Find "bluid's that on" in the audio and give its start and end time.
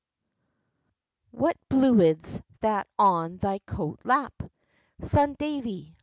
1.69-3.37